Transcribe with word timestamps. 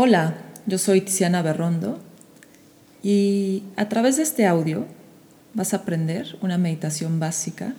Hola, 0.00 0.36
yo 0.66 0.78
soy 0.78 1.00
Tiziana 1.00 1.42
Berrondo 1.42 1.98
y 3.02 3.64
a 3.74 3.88
través 3.88 4.16
de 4.16 4.22
este 4.22 4.46
audio 4.46 4.86
vas 5.54 5.74
a 5.74 5.78
aprender 5.78 6.38
una 6.40 6.56
meditación 6.56 7.18
básica 7.18 7.74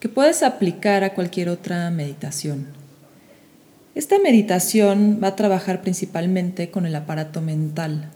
que 0.00 0.08
puedes 0.08 0.42
aplicar 0.42 1.04
a 1.04 1.14
cualquier 1.14 1.48
otra 1.48 1.88
meditación. 1.92 2.66
Esta 3.94 4.18
meditación 4.18 5.20
va 5.22 5.28
a 5.28 5.36
trabajar 5.36 5.80
principalmente 5.80 6.72
con 6.72 6.86
el 6.86 6.96
aparato 6.96 7.40
mental. 7.40 8.10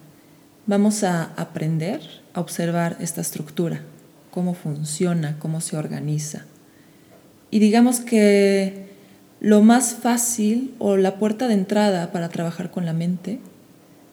Vamos 0.66 1.04
a 1.04 1.32
aprender 1.36 2.00
a 2.34 2.40
observar 2.40 2.96
esta 2.98 3.20
estructura, 3.20 3.82
cómo 4.32 4.54
funciona, 4.54 5.36
cómo 5.38 5.60
se 5.60 5.76
organiza. 5.76 6.44
Y 7.52 7.60
digamos 7.60 8.00
que 8.00 8.87
lo 9.40 9.62
más 9.62 9.94
fácil 9.94 10.74
o 10.78 10.96
la 10.96 11.16
puerta 11.16 11.48
de 11.48 11.54
entrada 11.54 12.10
para 12.10 12.28
trabajar 12.28 12.70
con 12.70 12.84
la 12.84 12.92
mente 12.92 13.38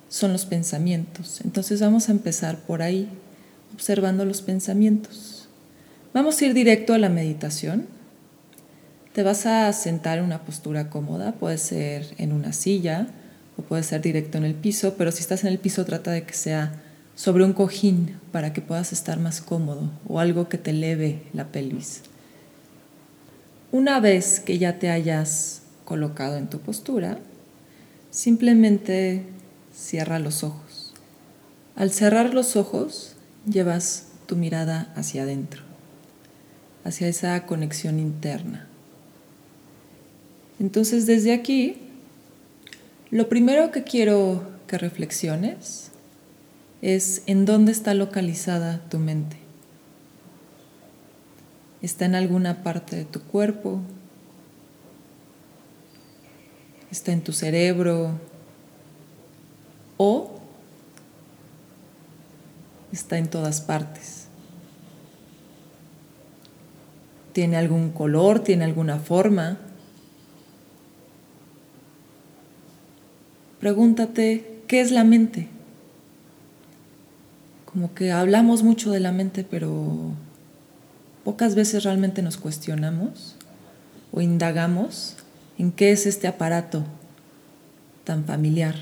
son 0.09 0.33
los 0.33 0.45
pensamientos. 0.45 1.41
Entonces 1.43 1.81
vamos 1.81 2.09
a 2.09 2.11
empezar 2.11 2.59
por 2.59 2.81
ahí, 2.81 3.09
observando 3.73 4.23
los 4.25 4.41
pensamientos. 4.41 5.49
Vamos 6.13 6.39
a 6.39 6.45
ir 6.45 6.53
directo 6.53 6.93
a 6.93 6.97
la 6.97 7.09
meditación. 7.09 7.87
Te 9.13 9.23
vas 9.23 9.45
a 9.45 9.71
sentar 9.73 10.19
en 10.19 10.25
una 10.25 10.43
postura 10.43 10.89
cómoda, 10.89 11.33
puede 11.33 11.57
ser 11.57 12.05
en 12.17 12.31
una 12.31 12.53
silla 12.53 13.07
o 13.57 13.63
puede 13.63 13.83
ser 13.83 14.01
directo 14.01 14.37
en 14.37 14.43
el 14.43 14.53
piso, 14.53 14.95
pero 14.97 15.11
si 15.11 15.21
estás 15.21 15.43
en 15.43 15.51
el 15.51 15.59
piso 15.59 15.85
trata 15.85 16.11
de 16.11 16.23
que 16.23 16.33
sea 16.33 16.81
sobre 17.15 17.45
un 17.45 17.53
cojín 17.53 18.17
para 18.31 18.53
que 18.53 18.61
puedas 18.61 18.91
estar 18.91 19.19
más 19.19 19.41
cómodo 19.41 19.89
o 20.07 20.19
algo 20.19 20.49
que 20.49 20.57
te 20.57 20.71
eleve 20.71 21.23
la 21.33 21.47
pelvis. 21.47 22.01
Una 23.75 23.99
vez 23.99 24.39
que 24.39 24.57
ya 24.57 24.79
te 24.79 24.89
hayas 24.89 25.63
colocado 25.83 26.37
en 26.37 26.47
tu 26.49 26.59
postura, 26.59 27.19
simplemente 28.09 29.23
cierra 29.75 30.17
los 30.17 30.45
ojos. 30.45 30.93
Al 31.75 31.91
cerrar 31.91 32.33
los 32.33 32.55
ojos, 32.55 33.17
llevas 33.45 34.07
tu 34.27 34.37
mirada 34.37 34.93
hacia 34.95 35.23
adentro, 35.23 35.61
hacia 36.85 37.09
esa 37.09 37.45
conexión 37.45 37.99
interna. 37.99 38.65
Entonces, 40.57 41.05
desde 41.05 41.33
aquí, 41.33 41.75
lo 43.11 43.27
primero 43.27 43.71
que 43.71 43.83
quiero 43.83 44.41
que 44.67 44.77
reflexiones 44.77 45.91
es 46.81 47.23
en 47.25 47.43
dónde 47.43 47.73
está 47.73 47.93
localizada 47.93 48.79
tu 48.87 48.99
mente 48.99 49.44
está 51.85 52.05
en 52.05 52.15
alguna 52.15 52.63
parte 52.63 52.95
de 52.95 53.05
tu 53.05 53.21
cuerpo, 53.21 53.79
está 56.89 57.11
en 57.11 57.21
tu 57.21 57.31
cerebro 57.31 58.19
o 59.97 60.31
está 62.91 63.19
en 63.19 63.29
todas 63.29 63.61
partes. 63.61 64.27
¿Tiene 67.33 67.55
algún 67.57 67.91
color? 67.91 68.39
¿Tiene 68.39 68.63
alguna 68.63 68.97
forma? 68.97 69.59
Pregúntate, 73.59 74.63
¿qué 74.67 74.81
es 74.81 74.89
la 74.89 75.03
mente? 75.03 75.49
Como 77.65 77.93
que 77.93 78.11
hablamos 78.11 78.63
mucho 78.63 78.89
de 78.89 79.01
la 79.01 79.11
mente, 79.11 79.43
pero 79.43 80.13
Pocas 81.25 81.55
veces 81.55 81.83
realmente 81.83 82.21
nos 82.21 82.37
cuestionamos 82.37 83.35
o 84.11 84.21
indagamos 84.21 85.15
en 85.57 85.71
qué 85.71 85.91
es 85.91 86.05
este 86.05 86.27
aparato 86.27 86.83
tan 88.03 88.25
familiar 88.25 88.75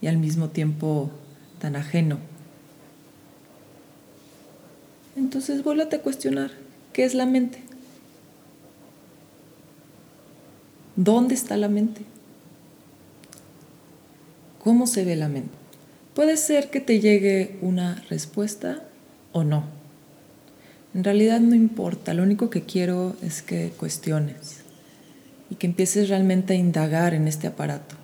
y 0.00 0.08
al 0.08 0.16
mismo 0.16 0.48
tiempo 0.48 1.10
tan 1.60 1.76
ajeno. 1.76 2.18
Entonces 5.14 5.62
vuélvete 5.62 5.96
a 5.96 6.02
cuestionar, 6.02 6.50
¿qué 6.92 7.04
es 7.04 7.14
la 7.14 7.24
mente? 7.24 7.62
¿Dónde 10.96 11.34
está 11.34 11.56
la 11.56 11.68
mente? 11.68 12.02
¿Cómo 14.58 14.88
se 14.88 15.04
ve 15.04 15.14
la 15.14 15.28
mente? 15.28 15.54
Puede 16.14 16.36
ser 16.36 16.68
que 16.70 16.80
te 16.80 16.98
llegue 16.98 17.58
una 17.62 18.02
respuesta 18.10 18.82
o 19.30 19.44
no. 19.44 19.79
En 20.94 21.04
realidad 21.04 21.40
no 21.40 21.54
importa, 21.54 22.14
lo 22.14 22.22
único 22.22 22.50
que 22.50 22.62
quiero 22.62 23.14
es 23.22 23.42
que 23.42 23.70
cuestiones 23.76 24.62
y 25.48 25.54
que 25.54 25.66
empieces 25.66 26.08
realmente 26.08 26.54
a 26.54 26.56
indagar 26.56 27.14
en 27.14 27.28
este 27.28 27.46
aparato, 27.46 27.94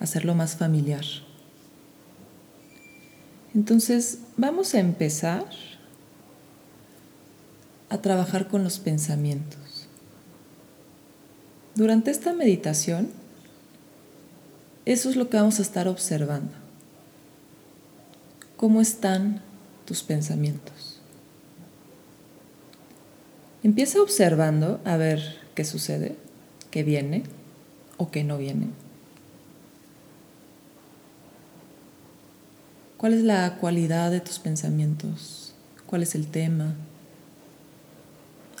hacerlo 0.00 0.34
más 0.34 0.56
familiar. 0.56 1.04
Entonces, 3.54 4.18
vamos 4.36 4.74
a 4.74 4.80
empezar 4.80 5.44
a 7.88 7.98
trabajar 7.98 8.48
con 8.48 8.64
los 8.64 8.78
pensamientos. 8.78 9.86
Durante 11.74 12.10
esta 12.10 12.32
meditación, 12.32 13.10
eso 14.84 15.10
es 15.10 15.16
lo 15.16 15.28
que 15.28 15.36
vamos 15.36 15.58
a 15.58 15.62
estar 15.62 15.86
observando. 15.86 16.52
¿Cómo 18.56 18.80
están 18.80 19.42
tus 19.84 20.02
pensamientos? 20.02 20.91
Empieza 23.62 24.02
observando 24.02 24.80
a 24.84 24.96
ver 24.96 25.38
qué 25.54 25.64
sucede, 25.64 26.16
qué 26.72 26.82
viene 26.82 27.22
o 27.96 28.10
qué 28.10 28.24
no 28.24 28.36
viene. 28.36 28.66
¿Cuál 32.96 33.14
es 33.14 33.22
la 33.22 33.58
cualidad 33.58 34.10
de 34.10 34.20
tus 34.20 34.40
pensamientos? 34.40 35.54
¿Cuál 35.86 36.02
es 36.02 36.14
el 36.14 36.26
tema? 36.26 36.74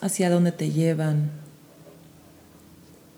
¿Hacia 0.00 0.30
dónde 0.30 0.52
te 0.52 0.70
llevan? 0.70 1.30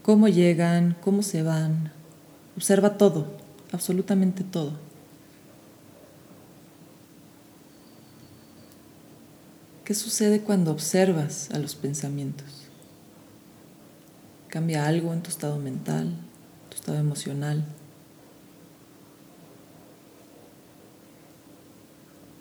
¿Cómo 0.03 0.29
llegan? 0.29 0.97
¿Cómo 1.03 1.23
se 1.23 1.43
van? 1.43 1.93
Observa 2.57 2.97
todo, 2.97 3.27
absolutamente 3.73 4.45
todo. 4.45 4.73
¿Qué 9.85 9.93
sucede 9.95 10.41
cuando 10.41 10.71
observas 10.71 11.51
a 11.51 11.59
los 11.59 11.75
pensamientos? 11.75 12.47
¿Cambia 14.49 14.87
algo 14.87 15.13
en 15.13 15.23
tu 15.23 15.29
estado 15.29 15.59
mental, 15.59 16.17
tu 16.71 16.77
estado 16.77 16.97
emocional? 16.97 17.67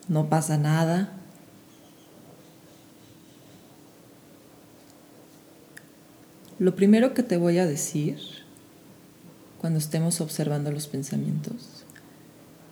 ¿No 0.08 0.30
pasa 0.30 0.58
nada? 0.58 1.12
Lo 6.60 6.78
primero 6.78 7.14
que 7.14 7.24
te 7.24 7.36
voy 7.36 7.58
a 7.58 7.66
decir 7.66 8.20
cuando 9.60 9.80
estemos 9.80 10.22
observando 10.22 10.72
los 10.72 10.88
pensamientos 10.88 11.84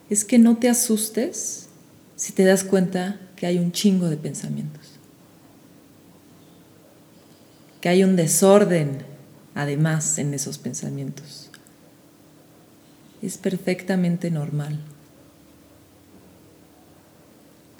es 0.09 0.23
que 0.23 0.39
no 0.39 0.57
te 0.57 0.69
asustes 0.69 1.70
si 2.21 2.33
te 2.33 2.45
das 2.45 2.63
cuenta 2.63 3.19
que 3.35 3.47
hay 3.47 3.57
un 3.57 3.71
chingo 3.71 4.07
de 4.07 4.15
pensamientos, 4.15 4.91
que 7.81 7.89
hay 7.89 8.03
un 8.03 8.15
desorden 8.15 9.03
además 9.55 10.19
en 10.19 10.35
esos 10.35 10.59
pensamientos. 10.59 11.49
Es 13.23 13.39
perfectamente 13.39 14.29
normal. 14.29 14.79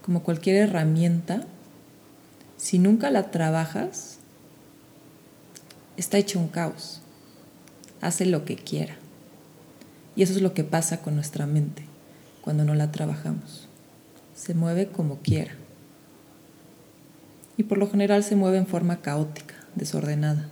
Como 0.03 0.23
cualquier 0.23 0.55
herramienta, 0.55 1.45
si 2.57 2.79
nunca 2.79 3.11
la 3.11 3.29
trabajas, 3.29 4.17
está 5.97 6.17
hecho 6.17 6.39
un 6.39 6.47
caos. 6.47 7.01
Hace 8.01 8.25
lo 8.25 8.43
que 8.43 8.55
quiera. 8.55 8.95
Y 10.15 10.23
eso 10.23 10.33
es 10.33 10.41
lo 10.41 10.55
que 10.55 10.63
pasa 10.63 11.03
con 11.03 11.13
nuestra 11.13 11.45
mente 11.45 11.85
cuando 12.41 12.65
no 12.65 12.73
la 12.73 12.91
trabajamos 12.91 13.67
se 14.41 14.55
mueve 14.55 14.87
como 14.87 15.19
quiera. 15.19 15.51
Y 17.57 17.63
por 17.63 17.77
lo 17.77 17.87
general 17.87 18.23
se 18.23 18.35
mueve 18.35 18.57
en 18.57 18.65
forma 18.65 19.01
caótica, 19.01 19.53
desordenada. 19.75 20.49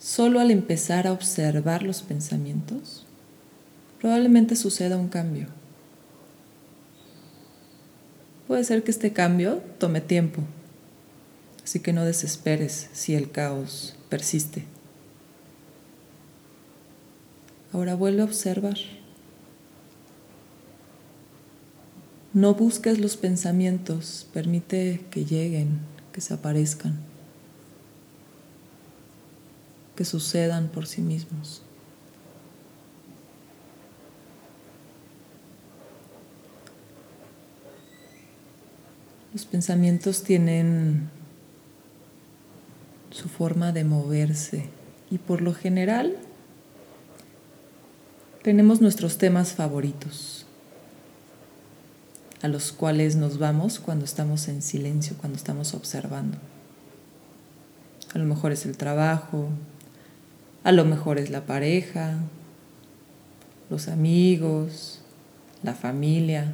Solo 0.00 0.40
al 0.40 0.50
empezar 0.50 1.06
a 1.06 1.12
observar 1.12 1.84
los 1.84 2.02
pensamientos, 2.02 3.06
probablemente 4.00 4.56
suceda 4.56 4.96
un 4.96 5.06
cambio. 5.06 5.46
Puede 8.48 8.64
ser 8.64 8.82
que 8.82 8.90
este 8.90 9.12
cambio 9.12 9.62
tome 9.78 10.00
tiempo, 10.00 10.42
así 11.62 11.78
que 11.78 11.92
no 11.92 12.04
desesperes 12.04 12.90
si 12.92 13.14
el 13.14 13.30
caos 13.30 13.94
persiste. 14.08 14.64
Ahora 17.72 17.94
vuelve 17.94 18.22
a 18.22 18.24
observar. 18.24 18.76
No 22.34 22.54
busques 22.54 22.98
los 22.98 23.18
pensamientos, 23.18 24.26
permite 24.32 25.04
que 25.10 25.26
lleguen, 25.26 25.80
que 26.12 26.22
se 26.22 26.32
aparezcan, 26.32 26.98
que 29.94 30.06
sucedan 30.06 30.68
por 30.68 30.86
sí 30.86 31.02
mismos. 31.02 31.60
Los 39.34 39.44
pensamientos 39.44 40.22
tienen 40.22 41.10
su 43.10 43.28
forma 43.28 43.72
de 43.72 43.84
moverse 43.84 44.70
y 45.10 45.18
por 45.18 45.42
lo 45.42 45.52
general 45.52 46.16
tenemos 48.42 48.80
nuestros 48.80 49.18
temas 49.18 49.52
favoritos 49.52 50.46
a 52.42 52.48
los 52.48 52.72
cuales 52.72 53.14
nos 53.14 53.38
vamos 53.38 53.78
cuando 53.78 54.04
estamos 54.04 54.48
en 54.48 54.62
silencio, 54.62 55.16
cuando 55.16 55.38
estamos 55.38 55.74
observando. 55.74 56.38
A 58.14 58.18
lo 58.18 58.24
mejor 58.24 58.50
es 58.50 58.66
el 58.66 58.76
trabajo, 58.76 59.48
a 60.64 60.72
lo 60.72 60.84
mejor 60.84 61.18
es 61.18 61.30
la 61.30 61.46
pareja, 61.46 62.16
los 63.70 63.88
amigos, 63.88 65.00
la 65.62 65.74
familia. 65.74 66.52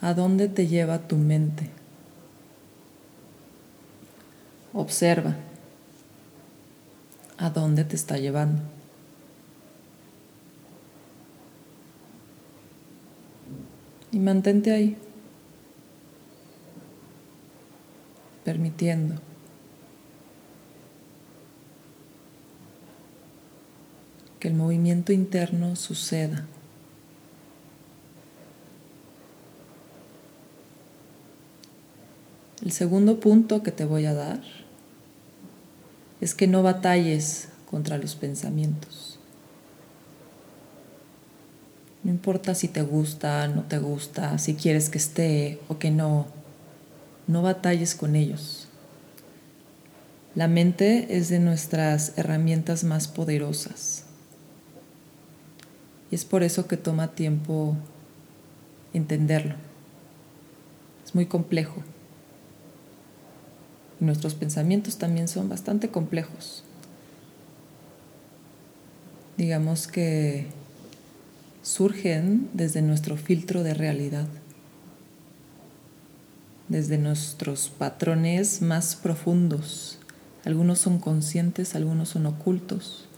¿A 0.00 0.14
dónde 0.14 0.48
te 0.48 0.68
lleva 0.68 1.08
tu 1.08 1.16
mente? 1.16 1.68
Observa. 4.72 5.34
¿A 7.38 7.50
dónde 7.50 7.84
te 7.84 7.96
está 7.96 8.18
llevando? 8.18 8.75
Y 14.16 14.18
mantente 14.18 14.72
ahí, 14.72 14.96
permitiendo. 18.46 19.16
que 24.40 24.48
el 24.48 24.54
movimiento 24.54 25.12
interno 25.12 25.76
suceda. 25.76 26.46
El 32.64 32.72
segundo 32.72 33.20
punto 33.20 33.62
que 33.62 33.70
te 33.70 33.84
voy 33.84 34.06
a 34.06 34.14
dar 34.14 34.40
es 36.22 36.34
que 36.34 36.46
no 36.46 36.62
batalles 36.62 37.50
contra 37.70 37.98
los 37.98 38.14
pensamientos. 38.14 39.15
No 42.06 42.12
importa 42.12 42.54
si 42.54 42.68
te 42.68 42.82
gusta, 42.82 43.48
no 43.48 43.64
te 43.64 43.80
gusta, 43.80 44.38
si 44.38 44.54
quieres 44.54 44.90
que 44.90 44.98
esté 44.98 45.58
o 45.66 45.80
que 45.80 45.90
no, 45.90 46.28
no 47.26 47.42
batalles 47.42 47.96
con 47.96 48.14
ellos. 48.14 48.68
La 50.36 50.46
mente 50.46 51.16
es 51.16 51.30
de 51.30 51.40
nuestras 51.40 52.16
herramientas 52.16 52.84
más 52.84 53.08
poderosas. 53.08 54.04
Y 56.12 56.14
es 56.14 56.24
por 56.24 56.44
eso 56.44 56.68
que 56.68 56.76
toma 56.76 57.16
tiempo 57.16 57.74
entenderlo. 58.92 59.56
Es 61.04 61.12
muy 61.12 61.26
complejo. 61.26 61.82
Y 64.00 64.04
nuestros 64.04 64.36
pensamientos 64.36 64.96
también 64.96 65.26
son 65.26 65.48
bastante 65.48 65.88
complejos. 65.88 66.62
Digamos 69.36 69.88
que 69.88 70.46
surgen 71.66 72.48
desde 72.52 72.80
nuestro 72.80 73.16
filtro 73.16 73.64
de 73.64 73.74
realidad, 73.74 74.28
desde 76.68 76.96
nuestros 76.96 77.70
patrones 77.70 78.62
más 78.62 78.94
profundos. 78.94 79.98
Algunos 80.44 80.78
son 80.78 81.00
conscientes, 81.00 81.74
algunos 81.74 82.10
son 82.10 82.26
ocultos. 82.26 83.08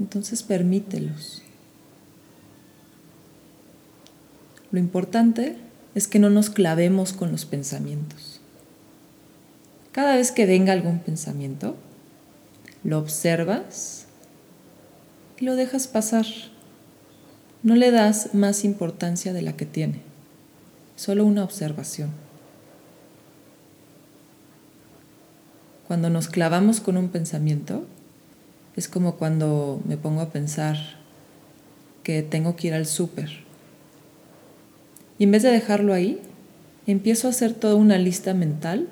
Entonces 0.00 0.42
permítelos. 0.42 1.42
Lo 4.72 4.78
importante 4.78 5.58
es 5.94 6.08
que 6.08 6.18
no 6.18 6.30
nos 6.30 6.48
clavemos 6.48 7.12
con 7.12 7.30
los 7.30 7.44
pensamientos. 7.44 8.40
Cada 9.92 10.16
vez 10.16 10.32
que 10.32 10.46
venga 10.46 10.72
algún 10.72 11.00
pensamiento, 11.00 11.76
lo 12.84 12.98
observas 12.98 14.06
y 15.38 15.46
lo 15.46 15.56
dejas 15.56 15.88
pasar. 15.88 16.26
No 17.62 17.74
le 17.74 17.90
das 17.90 18.34
más 18.34 18.64
importancia 18.64 19.32
de 19.32 19.42
la 19.42 19.56
que 19.56 19.64
tiene, 19.64 20.02
solo 20.96 21.24
una 21.24 21.42
observación. 21.42 22.10
Cuando 25.88 26.10
nos 26.10 26.28
clavamos 26.28 26.80
con 26.80 26.96
un 26.96 27.08
pensamiento, 27.08 27.86
es 28.76 28.88
como 28.88 29.16
cuando 29.16 29.80
me 29.86 29.96
pongo 29.96 30.20
a 30.20 30.30
pensar 30.30 30.76
que 32.02 32.22
tengo 32.22 32.56
que 32.56 32.68
ir 32.68 32.74
al 32.74 32.86
súper. 32.86 33.30
Y 35.18 35.24
en 35.24 35.30
vez 35.30 35.42
de 35.42 35.50
dejarlo 35.50 35.94
ahí, 35.94 36.20
empiezo 36.86 37.28
a 37.28 37.30
hacer 37.30 37.54
toda 37.54 37.76
una 37.76 37.96
lista 37.96 38.34
mental 38.34 38.88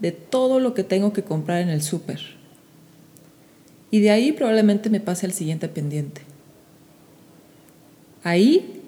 de 0.00 0.12
todo 0.12 0.60
lo 0.60 0.74
que 0.74 0.84
tengo 0.84 1.12
que 1.12 1.22
comprar 1.22 1.60
en 1.60 1.68
el 1.68 1.80
súper. 1.80 2.20
Y 3.94 4.00
de 4.00 4.10
ahí 4.10 4.32
probablemente 4.32 4.90
me 4.90 4.98
pase 4.98 5.24
al 5.24 5.32
siguiente 5.32 5.68
pendiente. 5.68 6.22
Ahí, 8.24 8.82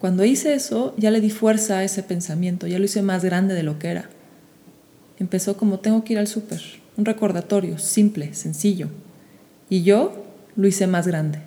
cuando 0.00 0.24
hice 0.24 0.54
eso, 0.54 0.92
ya 0.96 1.12
le 1.12 1.20
di 1.20 1.30
fuerza 1.30 1.78
a 1.78 1.84
ese 1.84 2.02
pensamiento, 2.02 2.66
ya 2.66 2.80
lo 2.80 2.84
hice 2.84 3.00
más 3.00 3.24
grande 3.24 3.54
de 3.54 3.62
lo 3.62 3.78
que 3.78 3.90
era. 3.90 4.10
Empezó 5.20 5.56
como 5.56 5.78
tengo 5.78 6.02
que 6.02 6.14
ir 6.14 6.18
al 6.18 6.26
súper, 6.26 6.60
un 6.96 7.04
recordatorio 7.04 7.78
simple, 7.78 8.34
sencillo. 8.34 8.88
Y 9.70 9.84
yo 9.84 10.24
lo 10.56 10.66
hice 10.66 10.88
más 10.88 11.06
grande. 11.06 11.38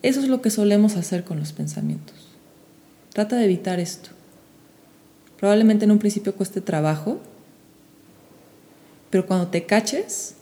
Eso 0.00 0.20
es 0.20 0.28
lo 0.28 0.40
que 0.40 0.48
solemos 0.48 0.96
hacer 0.96 1.24
con 1.24 1.38
los 1.38 1.52
pensamientos. 1.52 2.16
Trata 3.12 3.36
de 3.36 3.44
evitar 3.44 3.80
esto. 3.80 4.08
Probablemente 5.38 5.84
en 5.84 5.90
un 5.90 5.98
principio 5.98 6.34
cueste 6.34 6.62
trabajo, 6.62 7.20
pero 9.10 9.26
cuando 9.26 9.48
te 9.48 9.66
caches, 9.66 10.36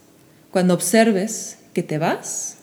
cuando 0.57 0.73
observes 0.73 1.59
que 1.75 1.83
te 1.83 1.99
vas, 1.99 2.57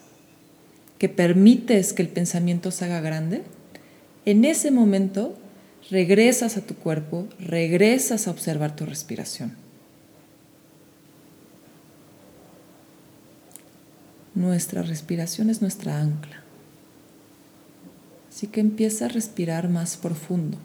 que 0.98 1.10
permites 1.10 1.94
que 1.94 2.02
el 2.02 2.10
pensamiento 2.10 2.72
se 2.72 2.86
haga 2.86 3.02
grande, 3.02 3.44
en 4.26 4.46
ese 4.46 4.72
momento 4.72 5.38
regresas 5.92 6.58
a 6.58 6.62
tu 6.62 6.74
cuerpo, 6.74 7.28
regresas 7.38 8.28
a 8.28 8.32
observar 8.32 8.76
tu 8.76 8.88
respiración. 8.88 9.56
Nuestra 14.34 14.82
respiración 14.82 15.52
es 15.52 15.62
nuestra 15.62 16.02
ancla. 16.02 16.42
Así 18.28 18.48
que 18.48 18.60
empieza 18.60 19.06
a 19.06 19.10
respirar 19.10 19.70
más 19.70 19.98
profundo. 19.98 20.58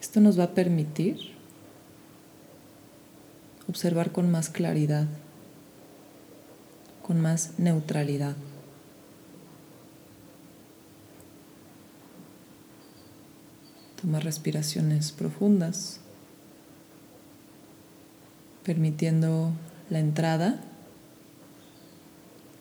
Esto 0.00 0.20
nos 0.20 0.36
va 0.36 0.42
a 0.42 0.54
permitir 0.54 1.38
observar 3.70 4.10
con 4.12 4.30
más 4.30 4.50
claridad, 4.50 5.06
con 7.10 7.20
más 7.20 7.58
neutralidad. 7.58 8.36
Toma 14.00 14.20
respiraciones 14.20 15.10
profundas, 15.10 15.98
permitiendo 18.62 19.50
la 19.90 19.98
entrada 19.98 20.60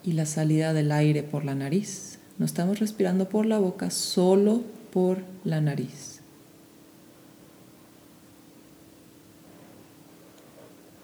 y 0.03 0.13
la 0.13 0.25
salida 0.25 0.73
del 0.73 0.91
aire 0.93 1.21
por 1.21 1.45
la 1.45 1.53
nariz. 1.53 2.17
No 2.39 2.47
estamos 2.47 2.79
respirando 2.79 3.29
por 3.29 3.45
la 3.45 3.59
boca, 3.59 3.91
solo 3.91 4.63
por 4.91 5.19
la 5.43 5.61
nariz. 5.61 6.21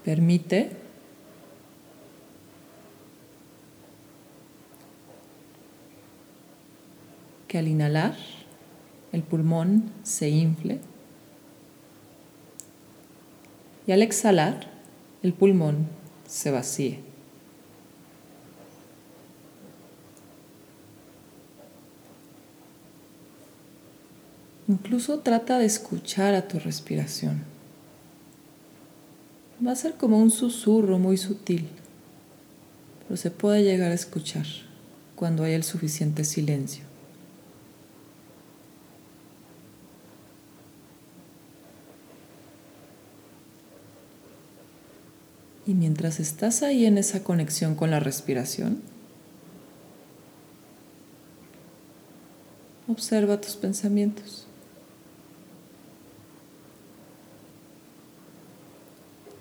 Permite 0.03 0.84
que 7.47 7.57
al 7.57 7.67
inhalar 7.67 8.15
el 9.11 9.23
pulmón 9.23 9.91
se 10.03 10.29
infle 10.29 10.79
y 13.87 13.91
al 13.91 14.01
exhalar 14.01 14.67
el 15.23 15.33
pulmón 15.33 15.87
se 16.27 16.51
vacíe. 16.51 16.99
Incluso 24.67 25.19
trata 25.19 25.59
de 25.59 25.65
escuchar 25.65 26.33
a 26.33 26.47
tu 26.47 26.57
respiración. 26.57 27.43
Va 29.65 29.71
a 29.71 29.75
ser 29.75 29.93
como 29.93 30.19
un 30.19 30.31
susurro 30.31 30.97
muy 30.97 31.17
sutil, 31.17 31.69
pero 33.03 33.15
se 33.15 33.29
puede 33.29 33.63
llegar 33.63 33.91
a 33.91 33.95
escuchar 33.95 34.45
cuando 35.15 35.43
hay 35.43 35.53
el 35.53 35.63
suficiente 35.63 36.23
silencio. 36.23 36.94
Y 45.65 45.73
mientras 45.73 46.19
estás 46.19 46.63
ahí 46.63 46.85
en 46.85 46.97
esa 46.97 47.23
conexión 47.23 47.75
con 47.75 47.91
la 47.91 47.99
respiración, 47.99 48.81
Observa 52.87 53.41
tus 53.41 53.55
pensamientos. 53.55 54.45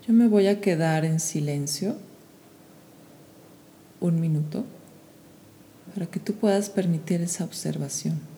Yo 0.06 0.14
me 0.14 0.28
voy 0.28 0.46
a 0.46 0.60
quedar 0.60 1.04
en 1.04 1.20
silencio 1.20 1.96
un 4.00 4.20
minuto 4.20 4.64
para 5.92 6.06
que 6.06 6.20
tú 6.20 6.34
puedas 6.34 6.70
permitir 6.70 7.20
esa 7.20 7.44
observación. 7.44 8.33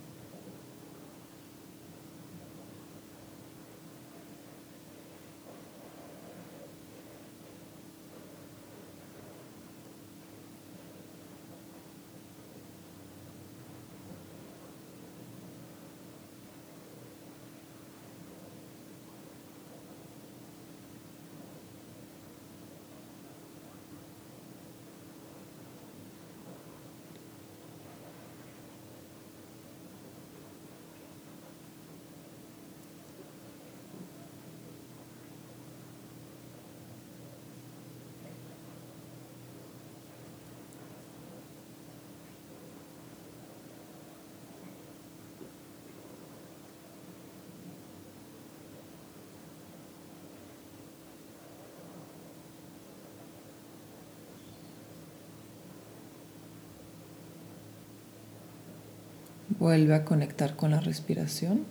Vuelve 59.58 59.94
a 59.94 60.04
conectar 60.04 60.56
con 60.56 60.70
la 60.70 60.80
respiración 60.80 61.64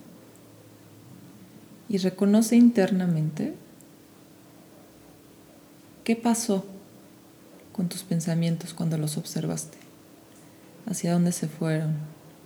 y 1.87 1.97
reconoce 1.97 2.55
internamente 2.55 3.53
qué 6.03 6.15
pasó 6.15 6.65
con 7.71 7.89
tus 7.89 8.03
pensamientos 8.03 8.73
cuando 8.73 8.97
los 8.97 9.17
observaste, 9.17 9.77
hacia 10.85 11.13
dónde 11.13 11.31
se 11.31 11.47
fueron, 11.47 11.95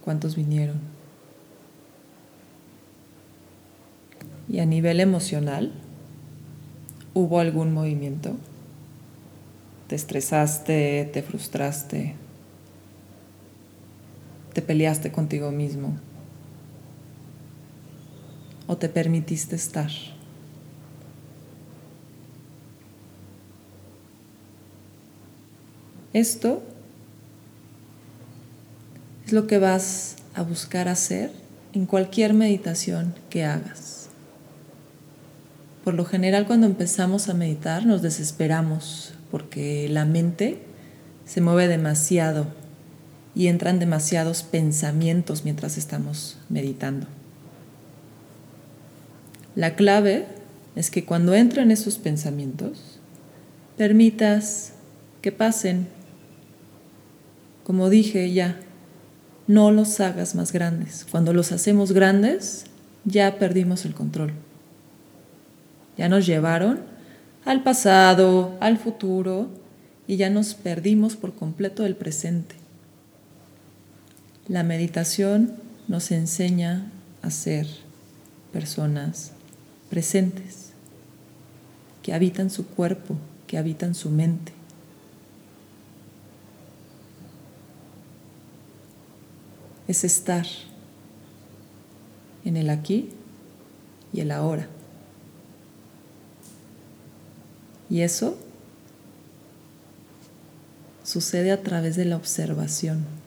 cuántos 0.03 0.35
vinieron. 0.35 0.79
Y 4.49 4.59
a 4.59 4.65
nivel 4.65 4.99
emocional, 4.99 5.71
¿hubo 7.13 7.39
algún 7.39 7.73
movimiento? 7.73 8.35
¿Te 9.87 9.95
estresaste, 9.95 11.09
te 11.13 11.21
frustraste, 11.21 12.15
te 14.53 14.61
peleaste 14.61 15.11
contigo 15.11 15.51
mismo 15.51 15.97
o 18.67 18.77
te 18.77 18.89
permitiste 18.89 19.55
estar. 19.55 19.89
Esto 26.13 26.63
es 29.25 29.33
lo 29.33 29.47
que 29.47 29.59
vas 29.59 30.15
a 30.33 30.41
buscar 30.41 30.87
hacer 30.87 31.31
en 31.73 31.85
cualquier 31.85 32.33
meditación 32.33 33.13
que 33.29 33.45
hagas. 33.45 34.09
Por 35.83 35.93
lo 35.93 36.05
general 36.05 36.45
cuando 36.47 36.65
empezamos 36.65 37.29
a 37.29 37.33
meditar 37.33 37.85
nos 37.85 38.01
desesperamos 38.01 39.13
porque 39.31 39.87
la 39.89 40.05
mente 40.05 40.59
se 41.25 41.41
mueve 41.41 41.67
demasiado 41.67 42.58
y 43.35 43.47
entran 43.47 43.79
demasiados 43.79 44.43
pensamientos 44.43 45.43
mientras 45.43 45.77
estamos 45.77 46.37
meditando. 46.49 47.07
La 49.55 49.75
clave 49.75 50.25
es 50.75 50.89
que 50.91 51.05
cuando 51.05 51.33
entran 51.33 51.71
esos 51.71 51.97
pensamientos, 51.97 52.99
permitas 53.77 54.73
que 55.21 55.31
pasen. 55.31 55.87
Como 57.63 57.89
dije 57.89 58.31
ya, 58.31 58.59
no 59.47 59.71
los 59.71 59.99
hagas 59.99 60.35
más 60.35 60.51
grandes. 60.51 61.05
Cuando 61.09 61.33
los 61.33 61.51
hacemos 61.51 61.91
grandes, 61.91 62.65
ya 63.05 63.37
perdimos 63.37 63.85
el 63.85 63.93
control. 63.93 64.33
Ya 65.97 66.07
nos 66.09 66.25
llevaron 66.25 66.81
al 67.45 67.63
pasado, 67.63 68.57
al 68.59 68.77
futuro, 68.77 69.49
y 70.07 70.17
ya 70.17 70.29
nos 70.29 70.55
perdimos 70.55 71.15
por 71.15 71.35
completo 71.35 71.83
del 71.83 71.95
presente. 71.95 72.55
La 74.49 74.63
meditación 74.63 75.53
nos 75.87 76.09
enseña 76.09 76.91
a 77.21 77.29
ser 77.29 77.67
personas 78.51 79.31
presentes, 79.91 80.71
que 82.01 82.15
habitan 82.15 82.49
su 82.49 82.65
cuerpo, 82.65 83.15
que 83.45 83.59
habitan 83.59 83.93
su 83.93 84.09
mente. 84.09 84.51
Es 89.87 90.03
estar 90.03 90.47
en 92.43 92.57
el 92.57 92.71
aquí 92.71 93.11
y 94.11 94.21
el 94.21 94.31
ahora. 94.31 94.67
Y 97.87 98.01
eso 98.01 98.35
sucede 101.03 101.51
a 101.51 101.61
través 101.61 101.95
de 101.95 102.05
la 102.05 102.15
observación. 102.15 103.18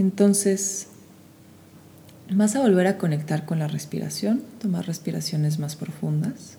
Entonces, 0.00 0.86
vas 2.30 2.56
a 2.56 2.60
volver 2.60 2.86
a 2.86 2.96
conectar 2.96 3.44
con 3.44 3.58
la 3.58 3.68
respiración, 3.68 4.42
tomar 4.58 4.86
respiraciones 4.86 5.58
más 5.58 5.76
profundas. 5.76 6.56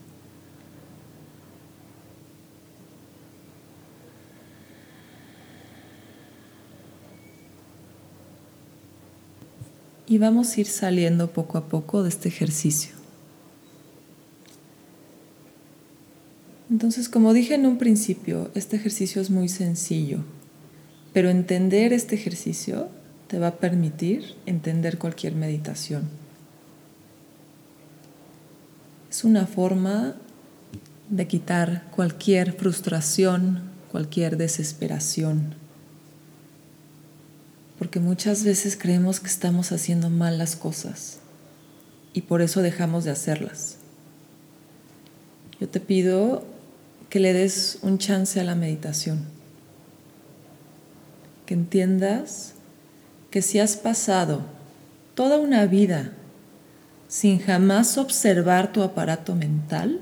Y 10.05 10.19
vamos 10.19 10.55
a 10.55 10.61
ir 10.61 10.67
saliendo 10.67 11.31
poco 11.31 11.57
a 11.57 11.67
poco 11.67 12.03
de 12.03 12.09
este 12.09 12.29
ejercicio. 12.29 12.93
Entonces, 16.69 17.09
como 17.09 17.33
dije 17.33 17.55
en 17.55 17.65
un 17.65 17.79
principio, 17.79 18.51
este 18.53 18.75
ejercicio 18.75 19.19
es 19.19 19.31
muy 19.31 19.49
sencillo, 19.49 20.19
pero 21.11 21.31
entender 21.31 21.91
este 21.91 22.13
ejercicio 22.13 23.00
te 23.31 23.39
va 23.39 23.47
a 23.47 23.55
permitir 23.55 24.35
entender 24.45 24.97
cualquier 24.97 25.35
meditación. 25.35 26.09
Es 29.09 29.23
una 29.23 29.47
forma 29.47 30.15
de 31.09 31.27
quitar 31.27 31.85
cualquier 31.91 32.51
frustración, 32.51 33.61
cualquier 33.89 34.35
desesperación. 34.35 35.55
Porque 37.79 38.01
muchas 38.01 38.43
veces 38.43 38.75
creemos 38.75 39.21
que 39.21 39.27
estamos 39.27 39.71
haciendo 39.71 40.09
mal 40.09 40.37
las 40.37 40.57
cosas 40.57 41.19
y 42.11 42.23
por 42.23 42.41
eso 42.41 42.61
dejamos 42.61 43.05
de 43.05 43.11
hacerlas. 43.11 43.77
Yo 45.61 45.69
te 45.69 45.79
pido 45.79 46.43
que 47.09 47.21
le 47.21 47.31
des 47.31 47.79
un 47.81 47.97
chance 47.97 48.41
a 48.41 48.43
la 48.43 48.55
meditación, 48.55 49.23
que 51.45 51.53
entiendas 51.53 52.55
que 53.31 53.41
si 53.41 53.59
has 53.59 53.77
pasado 53.77 54.41
toda 55.15 55.39
una 55.39 55.65
vida 55.65 56.11
sin 57.07 57.39
jamás 57.39 57.97
observar 57.97 58.71
tu 58.71 58.83
aparato 58.83 59.35
mental, 59.35 60.01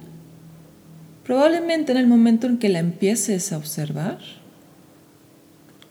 probablemente 1.23 1.91
en 1.91 1.99
el 1.99 2.07
momento 2.07 2.47
en 2.47 2.57
que 2.57 2.69
la 2.69 2.79
empieces 2.79 3.53
a 3.53 3.57
observar, 3.57 4.17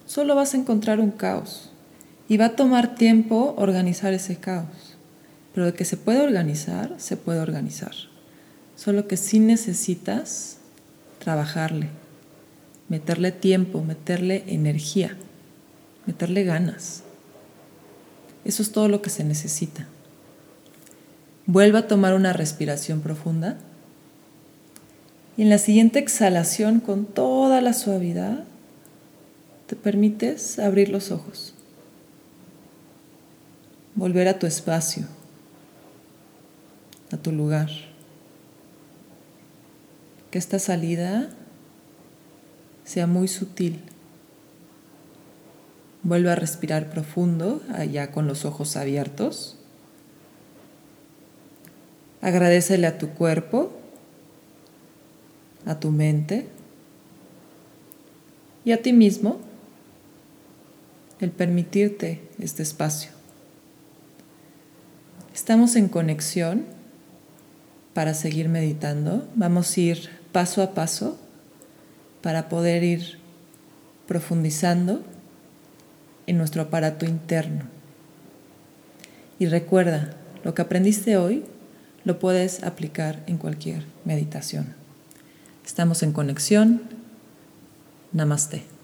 solo 0.04 0.34
vas 0.34 0.54
a 0.54 0.56
encontrar 0.56 1.00
un 1.00 1.12
caos 1.12 1.70
y 2.28 2.36
va 2.36 2.46
a 2.46 2.56
tomar 2.56 2.96
tiempo 2.96 3.54
organizar 3.56 4.12
ese 4.12 4.36
caos. 4.36 4.96
Pero 5.54 5.66
de 5.66 5.74
que 5.74 5.84
se 5.84 5.96
puede 5.96 6.20
organizar, 6.20 6.94
se 6.98 7.16
puede 7.16 7.40
organizar. 7.40 7.92
Solo 8.76 9.08
que 9.08 9.16
sí 9.16 9.38
necesitas 9.38 10.58
trabajarle, 11.18 11.88
meterle 12.88 13.32
tiempo, 13.32 13.82
meterle 13.82 14.44
energía, 14.46 15.16
meterle 16.06 16.44
ganas. 16.44 17.02
Eso 18.48 18.62
es 18.62 18.72
todo 18.72 18.88
lo 18.88 19.02
que 19.02 19.10
se 19.10 19.24
necesita. 19.24 19.86
Vuelva 21.44 21.80
a 21.80 21.86
tomar 21.86 22.14
una 22.14 22.32
respiración 22.32 23.02
profunda. 23.02 23.58
Y 25.36 25.42
en 25.42 25.50
la 25.50 25.58
siguiente 25.58 25.98
exhalación, 25.98 26.80
con 26.80 27.04
toda 27.04 27.60
la 27.60 27.74
suavidad, 27.74 28.44
te 29.66 29.76
permites 29.76 30.58
abrir 30.58 30.88
los 30.88 31.10
ojos, 31.10 31.52
volver 33.94 34.28
a 34.28 34.38
tu 34.38 34.46
espacio, 34.46 35.04
a 37.12 37.18
tu 37.18 37.32
lugar. 37.32 37.68
Que 40.30 40.38
esta 40.38 40.58
salida 40.58 41.28
sea 42.84 43.06
muy 43.06 43.28
sutil. 43.28 43.82
Vuelve 46.02 46.30
a 46.30 46.36
respirar 46.36 46.90
profundo, 46.90 47.62
allá 47.74 48.12
con 48.12 48.26
los 48.26 48.44
ojos 48.44 48.76
abiertos. 48.76 49.56
Agradecele 52.20 52.86
a 52.86 52.98
tu 52.98 53.10
cuerpo, 53.10 53.72
a 55.66 55.78
tu 55.78 55.90
mente 55.90 56.48
y 58.64 58.72
a 58.72 58.82
ti 58.82 58.92
mismo 58.92 59.38
el 61.20 61.30
permitirte 61.30 62.22
este 62.38 62.62
espacio. 62.62 63.10
Estamos 65.34 65.76
en 65.76 65.88
conexión 65.88 66.64
para 67.94 68.14
seguir 68.14 68.48
meditando. 68.48 69.28
Vamos 69.34 69.76
a 69.76 69.80
ir 69.80 70.10
paso 70.32 70.62
a 70.62 70.74
paso 70.74 71.18
para 72.22 72.48
poder 72.48 72.82
ir 72.84 73.18
profundizando 74.06 75.02
en 76.28 76.38
nuestro 76.38 76.62
aparato 76.62 77.06
interno. 77.06 77.62
Y 79.38 79.46
recuerda, 79.46 80.14
lo 80.44 80.54
que 80.54 80.62
aprendiste 80.62 81.16
hoy 81.16 81.44
lo 82.04 82.18
puedes 82.18 82.62
aplicar 82.62 83.22
en 83.26 83.38
cualquier 83.38 83.84
meditación. 84.04 84.74
Estamos 85.64 86.02
en 86.02 86.12
conexión. 86.12 86.82
Namaste. 88.12 88.77